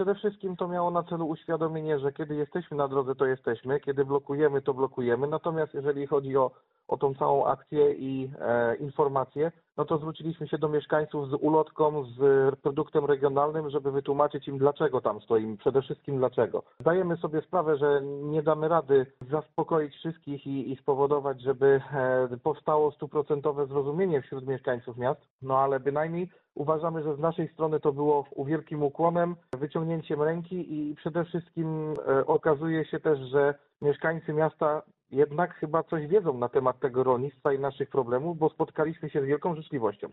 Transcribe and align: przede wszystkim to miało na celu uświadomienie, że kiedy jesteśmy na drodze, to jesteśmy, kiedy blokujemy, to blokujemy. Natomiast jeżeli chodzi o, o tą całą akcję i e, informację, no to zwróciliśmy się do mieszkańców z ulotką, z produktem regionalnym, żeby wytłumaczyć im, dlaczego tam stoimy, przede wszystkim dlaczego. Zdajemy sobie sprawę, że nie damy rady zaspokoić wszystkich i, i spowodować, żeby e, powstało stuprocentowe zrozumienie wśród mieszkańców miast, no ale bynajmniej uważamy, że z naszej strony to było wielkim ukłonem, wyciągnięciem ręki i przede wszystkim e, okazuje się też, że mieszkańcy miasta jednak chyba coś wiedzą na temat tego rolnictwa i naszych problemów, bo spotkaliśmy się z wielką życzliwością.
przede 0.00 0.14
wszystkim 0.14 0.56
to 0.56 0.68
miało 0.68 0.90
na 0.90 1.02
celu 1.02 1.28
uświadomienie, 1.28 1.98
że 1.98 2.12
kiedy 2.12 2.34
jesteśmy 2.34 2.76
na 2.76 2.88
drodze, 2.88 3.14
to 3.14 3.26
jesteśmy, 3.26 3.80
kiedy 3.80 4.04
blokujemy, 4.04 4.62
to 4.62 4.74
blokujemy. 4.74 5.26
Natomiast 5.26 5.74
jeżeli 5.74 6.06
chodzi 6.06 6.36
o, 6.36 6.50
o 6.90 6.96
tą 6.96 7.14
całą 7.14 7.46
akcję 7.46 7.92
i 7.92 8.30
e, 8.40 8.76
informację, 8.76 9.52
no 9.76 9.84
to 9.84 9.98
zwróciliśmy 9.98 10.48
się 10.48 10.58
do 10.58 10.68
mieszkańców 10.68 11.28
z 11.30 11.34
ulotką, 11.34 12.04
z 12.04 12.18
produktem 12.60 13.04
regionalnym, 13.04 13.70
żeby 13.70 13.92
wytłumaczyć 13.92 14.48
im, 14.48 14.58
dlaczego 14.58 15.00
tam 15.00 15.20
stoimy, 15.20 15.56
przede 15.56 15.82
wszystkim 15.82 16.18
dlaczego. 16.18 16.62
Zdajemy 16.80 17.16
sobie 17.16 17.42
sprawę, 17.42 17.76
że 17.76 18.00
nie 18.04 18.42
damy 18.42 18.68
rady 18.68 19.06
zaspokoić 19.30 19.94
wszystkich 19.94 20.46
i, 20.46 20.72
i 20.72 20.76
spowodować, 20.76 21.42
żeby 21.42 21.80
e, 21.92 22.36
powstało 22.42 22.92
stuprocentowe 22.92 23.66
zrozumienie 23.66 24.22
wśród 24.22 24.46
mieszkańców 24.46 24.96
miast, 24.96 25.20
no 25.42 25.58
ale 25.58 25.80
bynajmniej 25.80 26.28
uważamy, 26.54 27.02
że 27.02 27.16
z 27.16 27.18
naszej 27.18 27.48
strony 27.48 27.80
to 27.80 27.92
było 27.92 28.24
wielkim 28.46 28.82
ukłonem, 28.82 29.36
wyciągnięciem 29.58 30.22
ręki 30.22 30.74
i 30.74 30.94
przede 30.94 31.24
wszystkim 31.24 31.94
e, 32.08 32.26
okazuje 32.26 32.84
się 32.84 33.00
też, 33.00 33.18
że 33.18 33.54
mieszkańcy 33.82 34.32
miasta 34.32 34.82
jednak 35.12 35.54
chyba 35.54 35.82
coś 35.82 36.06
wiedzą 36.06 36.38
na 36.38 36.48
temat 36.48 36.80
tego 36.80 37.04
rolnictwa 37.04 37.52
i 37.52 37.58
naszych 37.58 37.90
problemów, 37.90 38.38
bo 38.38 38.48
spotkaliśmy 38.48 39.10
się 39.10 39.22
z 39.22 39.24
wielką 39.24 39.54
życzliwością. 39.54 40.08